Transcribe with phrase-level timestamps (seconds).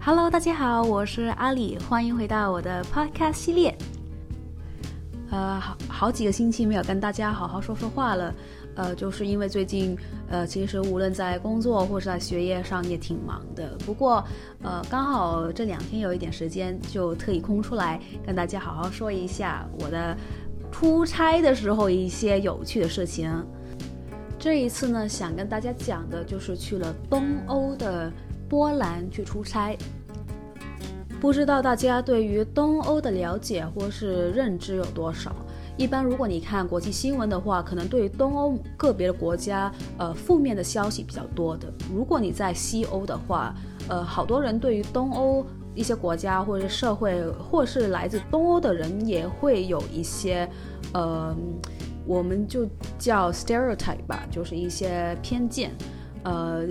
[0.00, 3.76] Hello，大家好，我是阿里，欢迎回到我的 Podcast 系列。
[5.30, 8.32] 呃，好好几个星期没有跟大家好好说说话了，
[8.76, 9.98] 呃，就是因为最近，
[10.30, 13.76] 呃，其实无论在工作或是在学业上也挺忙的。
[13.84, 14.24] 不过，
[14.62, 20.16] 呃，刚好这两天有一点时间，就特意空出来跟大家好好说一下我的
[20.70, 23.30] 出差的时候一些有趣的事情。
[24.38, 28.10] 这一次呢，想跟大家讲的就是去了东欧的
[28.48, 29.76] 波兰去出差。
[31.20, 35.34] 不知道大家对于东欧的了解或是认知有多少？
[35.76, 41.72] 一般如果你看国际新闻的话，可能对于东欧个别的国家，呃，负面的消息比较多的。
[41.92, 43.54] 如果你在西欧的话，
[43.88, 45.44] 呃，好多人对于东欧
[45.74, 50.48] 一些国家或者是社会，或是来自东欧的人，也会有一些，
[50.92, 51.32] 呃，
[52.06, 52.66] 我们就
[52.98, 55.72] 叫 stereotype 吧，就是一些偏见。
[56.24, 56.66] 呃，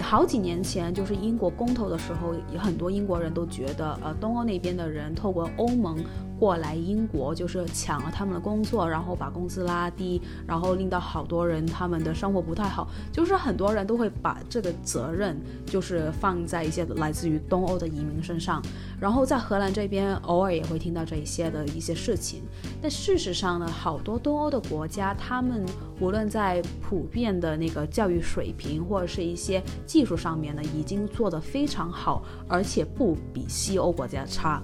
[0.00, 5.96] 好几年前，就是英国公投的时候，有很多英国人都觉得，呃，东欧那边的人透过欧盟。
[6.42, 12.88] 过来英国就是抢了他们的工作，然后把工资拉低，然后令到好多人他们的生活不太好。
[13.12, 18.60] 就是很多人都会把这个责任就是放在一些来自于东欧的移民身上。
[18.98, 22.42] 然后在荷兰这边偶尔也会听到这一些的一些事情。
[22.80, 25.64] 但事实上呢，好多东欧的国家，他们
[26.00, 34.60] 无论在普遍的那个教育水平或者是一些技术上面呢，已经做得非常好，而且不比西欧国家差。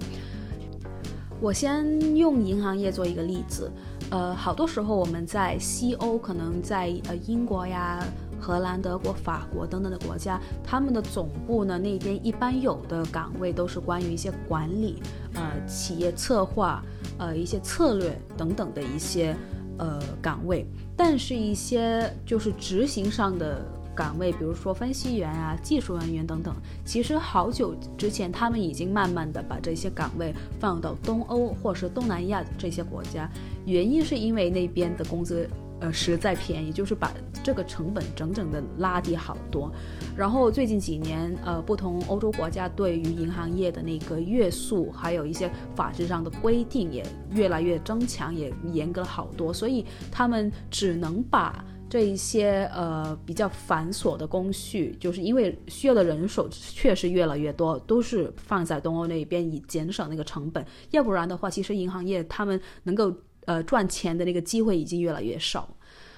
[1.41, 3.71] 我先用银行业做一个例子，
[4.11, 8.05] 呃，好多时候我们在西欧，可能在呃英国呀、
[8.41, 15.01] 荷兰、德国、法国等等的国家，他们的总部呢，那边一般有的岗位都是关于一些管理、
[15.33, 16.83] 呃企业策划、
[17.17, 19.33] 呃一些策略等等的一些
[19.77, 20.67] 呃岗位，
[20.97, 23.65] 但是一些就是执行上的。
[23.99, 26.55] 岗位，比如说分析员啊、技术人员等等，
[26.85, 33.29] 其实好久之前，他们已经慢慢的把这些岗位放到东欧或是东南亚这些国家。
[33.65, 35.49] 原因是因为那边的工资
[35.81, 37.11] 呃实在便宜，就是把
[37.43, 39.69] 这个成本整整的拉低好多。
[40.15, 51.61] 然后最近几年，呃，不同欧洲国家对于银行业的那个约束，还有一些法制上的规定也越来越增强，也严格了好多，所以他们只能把。
[51.89, 60.63] 这一些呃比较繁琐的工序，就是因为需要的人手确实越来越多，都是放在东欧那边以减少那个成本。
[60.91, 63.11] 要不然的话，其实银行业他们能够
[63.45, 65.67] 呃赚钱的那个机会已经越来越少。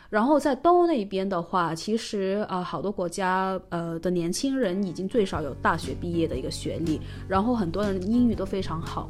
[0.10, 7.00] 然后在东欧那边的话，其实、呃、好多国家呃的年轻人已经最少有大学毕业的一个学历，
[7.30, 9.10] 然后很多人英语都非常好。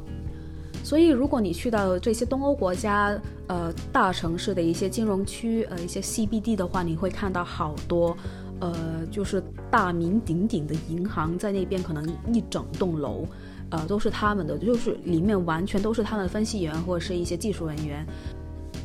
[0.82, 3.16] 所以，如果你去到这些东欧国家，
[3.46, 8.16] 呃，大城市的一些金融区，呃，一些 CBD 的话，你会看到好多，
[8.60, 8.74] 呃，
[9.10, 13.24] 就是大名鼎鼎的银行在那边，可能一整栋楼，
[13.70, 18.04] 呃，都是他们的，就是里面完全都是他们的分析员或者是一些技术人员。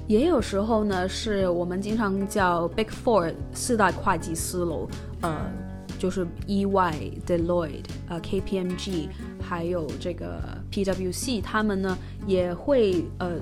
[0.07, 4.87] 也有时候呢，是我们经常叫 Big Four 四大会计师楼，
[5.21, 5.51] 呃。
[5.99, 9.07] 就是 EY、Deloitte、呃 KPMG，
[9.47, 10.41] 还有这个
[10.71, 13.37] PwC，他们呢也会呃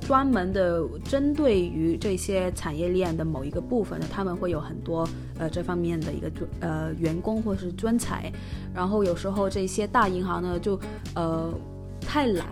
[0.00, 5.06] 专门的针对于这些产业链的某一个部分呢，他们会有很多
[5.38, 8.32] 呃这方面的一个专呃员工或是专才，
[8.74, 10.80] 然后有时候这些大银行呢就
[11.14, 11.52] 呃
[12.00, 12.46] 太懒。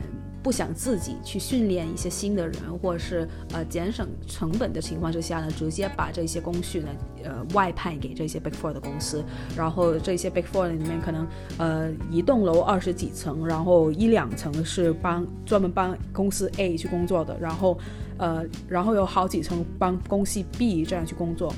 [0.48, 6.88] 不想自己去训练一些新的人，或者是呃节省成本的情况之下呢，直接把这些工序呢
[7.22, 9.22] 呃外派给这些 Big Four 的公司，
[9.54, 11.28] 然后这些 Big Four 里面可能
[11.59, 17.78] 呃一栋楼二十几层，然后一两层是帮专门帮公司 A 去工作的，然后
[18.16, 21.53] 呃然后有好几层帮公司 B 这样去工作。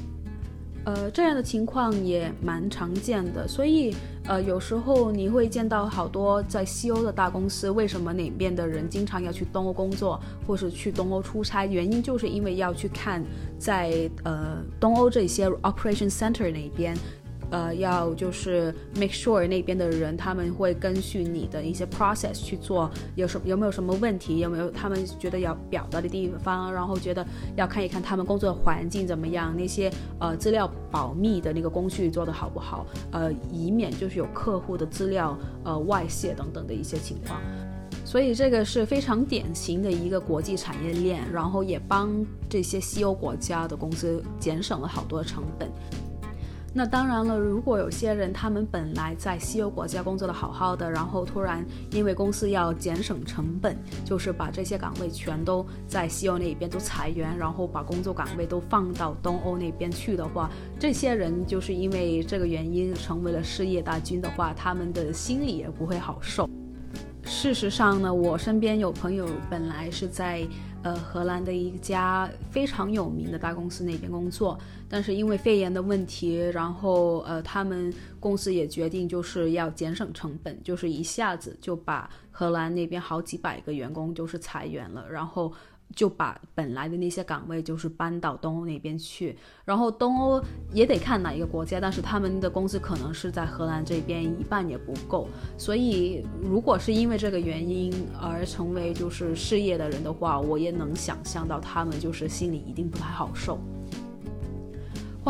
[0.84, 11.66] 呃，这样的情况也蛮常见的，所以呃，有时候你会见到好多在西欧的大公司，为什么那边的人经常要去东欧工作，或是去东欧出差？
[11.66, 13.22] 原因就是因为要去看
[13.58, 16.96] 在呃东欧这些 operation center 那边。
[17.50, 27.26] 呃，要就是 make sure 那边的人他们会根据你的一些 process 去做，有什有没有什么问题，有没有他们觉得要表达的地方，然后觉得
[27.56, 37.40] 要看一看他们工作环境怎么样，那些呃资料保密的那个工序做得好不好，呃，以免就是有客户的资料呃外泄等等的一些情况。
[38.04, 42.10] 所以这个是非常典型的一个国际产业链，然后也帮
[42.48, 45.70] 这些西欧国家的公司节省了好多成本。
[46.72, 66.48] 那当然了，如果有些人他们本来在西欧国家工作的好好的，然后突然因为公司要节省成本，就是把这些岗位全都在西欧那边都裁员，然后把工作岗位都放到东欧那边去的话，这些人就是因为这个原因成为了失业大军的话，他们的心里也不会好受。
[67.40, 70.46] 事实上呢，我身边有朋友本来是在。
[70.82, 74.58] 呃，荷兰的一家非常有名的大公司那边工作，
[74.88, 85.52] 但是因为肺炎的问题，然后呃，他们公司也决定就是要节省成本，就是一下子就把荷兰那边好几百个员工就是裁员了，然后。
[85.94, 90.42] 就把本来的那些岗位就是搬到东欧那边去，然后东欧
[90.72, 95.28] 也得看哪一个国家，但是他们的工资可能是在荷兰这边一半也不够，
[95.58, 103.58] 所以如果是因为这个原因而成为就是失业的人的话，我也能想象到他们就是心里一定不太好受。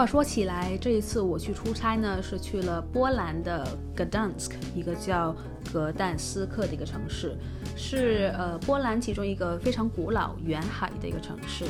[0.00, 5.36] 话说起来，这一次我去出差呢，是去了波兰的 Gdansk，一个叫
[5.70, 7.36] 格但斯克的一个城市，
[7.76, 11.66] 是呃波兰其中一个非常古老、沿海的一个城市。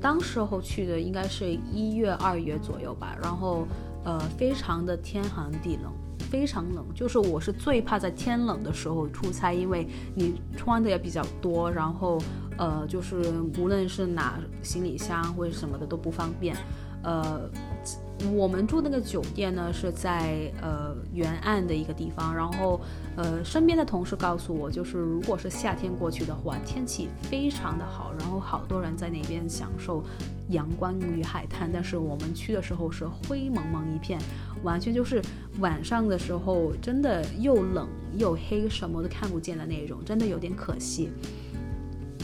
[0.00, 3.66] 当时候去的应该是一月、二月左右吧，然后
[4.04, 5.92] 呃非常的天寒地冷，
[6.30, 9.84] 非常冷，就是我是最怕在天冷的时候出差，因为
[10.14, 12.22] 你穿的也比较多，然后
[12.56, 13.16] 呃就是
[13.58, 16.56] 无论是拿行李箱或者什么的都不方便。
[17.08, 17.40] 呃，
[18.34, 22.36] 我们住那个酒店呢，是在呃沿岸的一个地方。
[22.36, 22.78] 然后，
[23.16, 30.04] 呃，身边的同事告诉我，就是如果是夏天过去的话，天气非常的好，然后好多人在那边享受
[30.50, 31.70] 阳光与海滩。
[31.72, 34.20] 但是我们去的时候是灰蒙蒙一片，
[34.62, 35.22] 完全就是
[35.60, 37.88] 晚上的时候真的又冷
[38.18, 41.10] 又黑，什么都看不见的那种，真的有点可惜。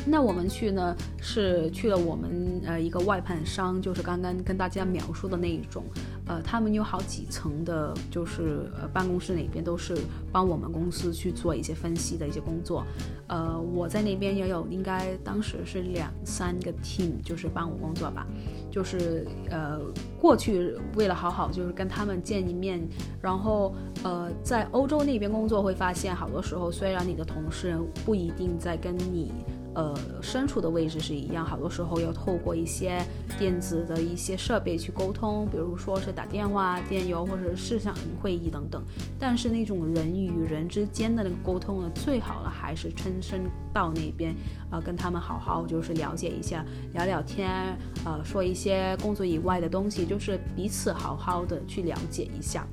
[0.06, 5.83] 那我们去呢，是去了我们呃一个外判商，就是刚刚跟大家描述的那一种，
[6.27, 9.97] 呃，他们有好几层的，就是呃办公室那边都是
[10.31, 12.85] 帮我们公司去做一些分析的一些工作，
[13.29, 18.27] 呃，我在那边也有，应该当时是两三个 team，就是帮我工作吧，
[18.71, 19.81] 就是呃
[20.21, 22.87] 过去为了好好就是跟他们见一面，
[23.23, 27.75] 然后呃在欧洲那边工作会发现，好多时候虽然你的同事
[28.05, 29.33] 不一定在跟你。
[29.75, 33.05] 呃，身处的位置是一样，好多时候要透过一些
[33.38, 37.93] 电子的一些设备去沟通，比如说是打电话、电邮或者是视像
[38.23, 38.82] 会议等等。
[39.19, 43.43] 但是那种人与人之间的那个沟通呢，最好了还是亲身
[43.73, 44.32] 到那边，
[44.71, 52.65] 啊、跟他们好好就是了解一下，聊聊天，呃，说一些工作以外的东西，就是彼此好好的去了解一下。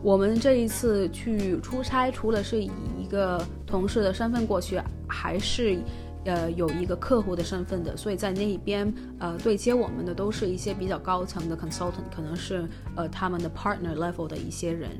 [0.00, 2.70] 我们这一次去出差，除了是以
[3.02, 5.78] 一个同事的身份过去，还是。
[6.24, 12.66] 呃，有一个客户的身份的，所以在那边，呃，对接我们的都是一些比较高层的 consultant，可能是
[12.96, 14.90] 呃他们的 partner level 的一些人，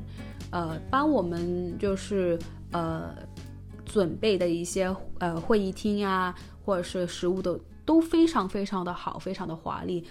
[0.51, 2.37] 呃，帮我们就是
[2.71, 3.15] 呃
[3.83, 10.03] 准备的一些呃会议厅啊，或者是食物的都非常非常的好，非常的华丽。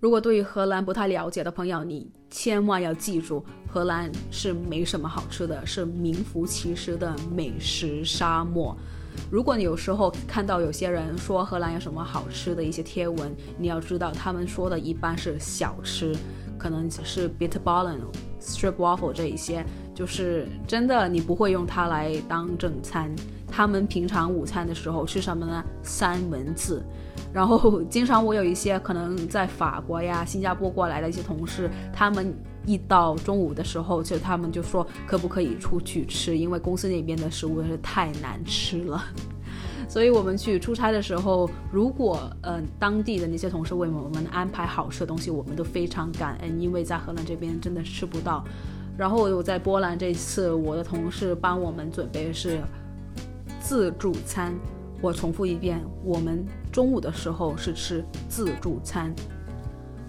[0.00, 8.76] 如果对于荷兰不太了解的朋友，你千万要记住，荷兰是没什么好吃的，是名副其实的美食沙漠。
[9.30, 16.14] 如果你有时候看到有些人说荷兰有什么好吃的一些贴文，你要知道他们说的一般是小吃，
[16.58, 17.98] 可能是 bitterballen、
[18.40, 19.64] stroopwafel 这一些，
[19.94, 23.10] 就是真的你不会用它来当正餐。
[23.46, 25.64] 他们平常午餐的时候吃什么呢？
[25.82, 26.82] 三文治。
[27.32, 32.34] 然后经常我有一些可能在法国呀、新加坡过来的一些同事，他们。
[32.66, 39.02] 一到中午的时候，就他们就说可不可以出去吃，因为公司那边的食物是太难吃了。
[39.88, 48.44] 所以我们去出差的时候，如果呃当地的那些同事为我们安排好吃的东西，我们都非常感恩，因为在荷兰这边真的吃不到。
[48.96, 52.60] 然后我在波兰这次，我的同事帮我们准备是
[53.60, 54.54] 自助餐。
[55.00, 59.12] 我重复一遍，我们中午的时候是吃自助餐。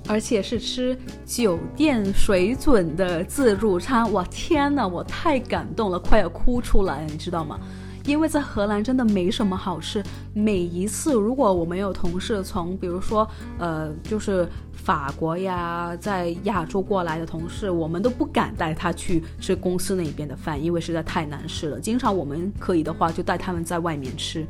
[0.07, 7.59] 而且是吃酒店水准的自助餐，哇天哪，我太感动了，快要哭出来，你知道吗？
[8.05, 10.03] 因为在荷兰真的没什么好吃。
[10.33, 13.25] 每一次如果我们有同事从，比如说，
[13.57, 21.79] 呃，就是法国呀，在亚洲过来的同事，我们都不敢带他去吃公司那边的饭，因为实在太难吃了。
[21.79, 24.45] 经常我们可以的话，就带他们在外面吃。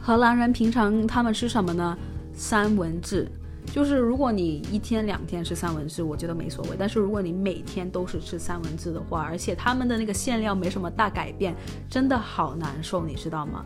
[0.00, 1.98] 荷兰人平常他们吃什么呢？
[2.32, 3.26] 三文治。
[3.66, 6.76] 就是如果你一天两天吃三文治，我觉得没所谓。
[6.78, 11.54] 但是如果你每天都是吃三文治的话，而且他们的那个馅料没什么大改变，
[11.88, 13.64] 真的好难受，你知道吗？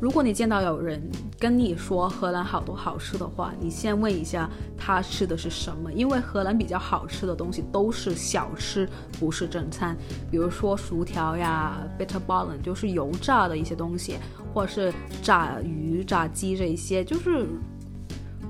[0.00, 1.02] 如果你见到有人
[1.40, 8.88] 跟你说荷兰好多好吃的话，你先问一下他吃的是什么，因为荷兰比较好吃的东西都是小吃，
[9.18, 9.96] 不是正餐。
[10.30, 14.18] 比如说薯条呀，bitterballen 就是油炸的一些东西，
[14.54, 17.48] 或者是炸鱼、炸鸡这一些，就是。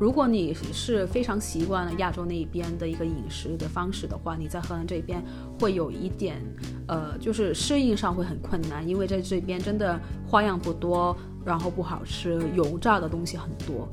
[0.00, 5.20] 如果你是非常习惯了亚洲那边的一个饮食的方式的话，你在荷兰这边
[5.58, 6.40] 会有一点，
[6.86, 13.88] 呃，就是适应上会很困难，因为在这边真的花样不多，然后不好吃，油炸的东西很多，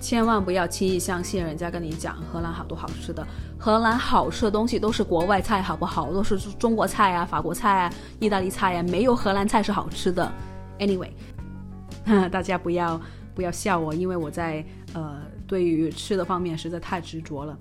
[0.00, 3.26] 千万不要轻易相信人家跟你讲荷兰好多好吃的，
[3.58, 6.12] 荷兰好吃的东西都是国外菜，好不好？
[6.12, 10.30] 都是中国菜啊、法国菜啊、意大利菜啊，没有荷兰菜是好吃的。
[10.78, 11.10] Anyway，
[12.30, 13.00] 大家不要。
[13.36, 14.64] 不要笑我，因为我在
[14.94, 17.56] 呃对于吃的方面实在太执着了，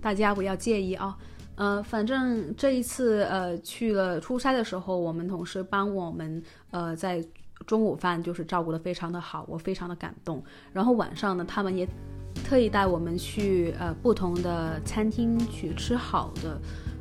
[0.00, 1.14] 大家不要介意啊、哦。
[1.56, 7.24] 呃，反正这一次呃去了出差的时候，我们同事帮我们呃在
[7.66, 10.44] 中午饭就是照顾得非常的好，我非常的感动。
[10.72, 11.88] 然后晚上呢，他们也
[12.44, 16.60] 特意带我们去呃不同的餐厅去吃好的。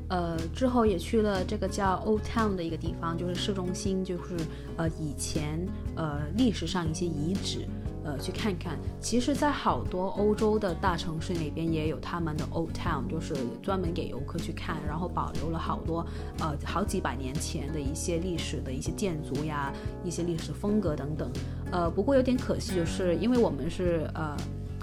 [0.10, 4.38] 呃，之后也去了这个叫 Old Town 的一个地方，就是市中心，就是
[4.78, 7.66] 呃以前呃历史上一些遗址，
[8.04, 8.78] 呃去看看。
[9.00, 16.06] 其实，在好多欧洲的大城市那边也有他们的 Old Town，就是专门给游客去看，然后保留了好多
[16.40, 21.32] 呃好几百年前的一些历史的一些建筑呀，一些历史风格等等。
[21.72, 24.38] 呃，不过有点可惜，就是因为我们是呃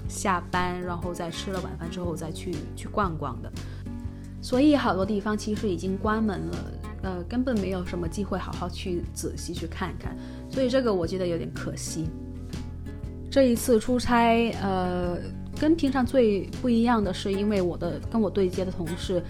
[0.09, 3.49] 下班，然后在吃了晚饭之后再去去逛逛的。
[4.41, 6.57] 所以好多地方其实已经关门了，
[7.03, 10.15] 呃，根本没有什么机会好好去仔细去看看，
[10.49, 12.09] 所以这个我觉得有点可惜。
[13.29, 15.17] 这一次出差，呃，
[15.59, 19.23] 跟平常最不一样的是，因为我的跟我对接的同事，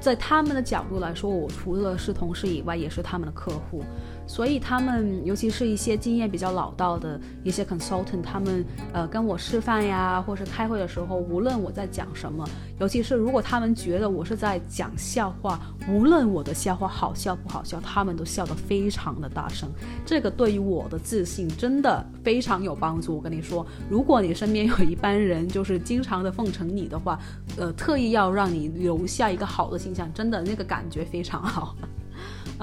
[0.00, 3.82] 在他们的角度来说，我除了是同事以外，也是他们的客户。
[4.26, 12.44] 所以他们，尤其是一些经验比较老道的一些 consultant，他们呃跟我示范呀，或是开会的时候，无论我在讲什么，
[12.80, 19.68] 尤其是如果他们觉得我是在讲笑话，无论我的笑话好笑不好笑，他们都笑得非常的大声。
[20.06, 23.14] 这个对于我的自信真的非常有帮助。
[23.16, 27.18] 我跟你说，如果你身边有一班人就是经常的奉承你的话，
[27.56, 31.76] 呃，特意要让你留下一个好的形象，真的那个感觉非常好。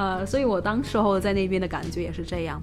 [0.01, 2.59] 呃，所以我当时候在那边的感觉也是这样，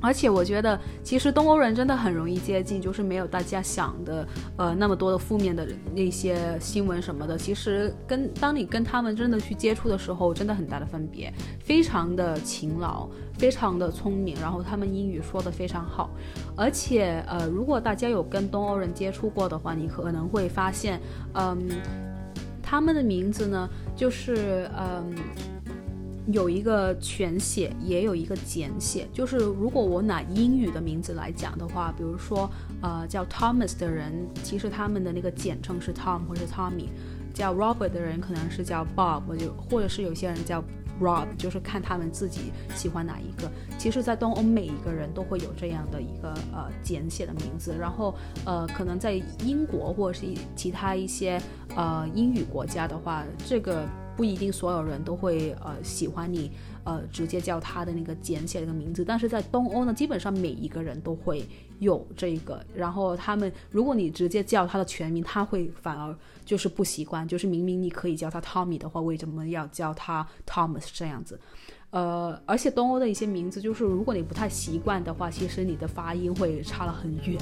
[0.00, 7.36] 而且我觉得其实东欧人真的很容易接近，就是没有大家想的呃那么多的负面的那些新闻什么的。
[7.36, 16.08] 其实跟当你跟他们真的去接触的时候，真的很大的分别，非常的勤劳，非常的聪明，然后他们英语说得非常好，
[16.54, 21.00] 而且呃，如果大家有跟东欧人接触过的话，你可能会发现，
[21.32, 21.66] 嗯，
[22.62, 25.16] 他们的名字呢，就是嗯。
[26.32, 29.06] 有一个全写，也有一个简写。
[29.12, 32.48] 就是如果我拿英语的名字来讲的话，比如说，
[32.80, 34.12] 呃，叫 Thomas 的人，
[34.42, 36.86] 其实他们的那个简称是 Tom 或是 Tommy；
[37.34, 40.64] 叫 Robert 的人可能是叫 Bob，或者或者是有些人叫
[40.98, 43.50] Rob，就是看他们自己喜欢哪一个。
[43.76, 47.76] 其实，在东欧每一个人都会有这样的一个呃简写的名字。
[47.78, 48.14] 然后，
[48.46, 49.12] 呃，可能在
[49.44, 50.26] 英国或者是
[50.56, 51.38] 其他一些
[51.76, 53.84] 呃英语国家的话，这个。
[54.16, 56.50] 不一定所有人都会呃喜欢你
[56.84, 61.44] 呃直接叫他的那个简写的名字，但是在东欧呢，基本上每一个人都会
[61.80, 62.64] 有这个。
[62.74, 71.38] 然后他们，如果你直接叫他的全名，他会反而就是不习惯，就是明明你可以叫他 Tommy 的话，为什么要叫他 Thomas 这样子？
[71.94, 77.38] 呃，而且东欧的一些名字，就是如果你不太习惯的话，其实你的发音会差了很远。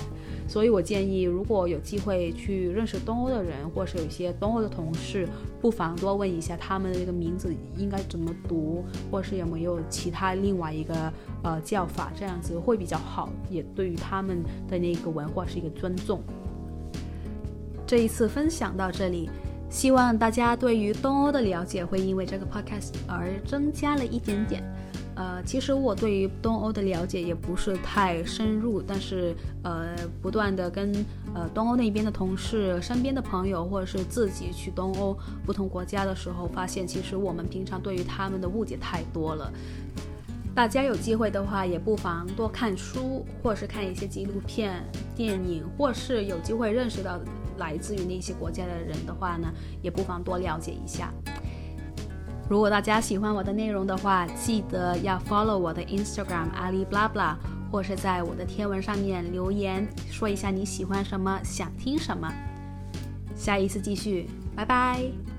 [0.47, 5.27] 所以我建议，如果有机会去认识东欧的人，或是有一些东欧的同事，
[5.59, 11.11] 不妨多问一下他们的这个名字应该怎么读，或是有没有其他另外一个
[11.43, 16.21] 呃叫法，这样子会比较好，也对于他们的那个文化是一个尊重。
[17.87, 19.31] 这一次分享到这里。
[19.73, 24.63] 希望大家对于东欧的了解会因为这个 podcast 而增加了一点点。
[25.15, 30.93] 呃，其实我对于东欧的了解也不是太深入，但是呃，不断的跟
[31.35, 39.51] 呃东欧那边的同事、身边的朋友，或者是自己去东欧不同国家的时候，发现其实我们平常对于他们的误解太多了。
[40.55, 44.85] 大家有机会的话，也不妨多看书，或是看一些纪录片、
[45.17, 47.19] 电影，或是有机会认识到
[47.63, 51.13] 来自于那些国家的人的话呢，也不妨多了解一下。
[52.51, 57.37] 如果大家喜欢我的内容的话，记得要 follow 我的 Instagram 阿里 blah blah，
[57.71, 62.31] 或是在我的天文上面留言，说一下你喜欢什么，想听什么。
[63.35, 65.32] 下一次继续，拜拜。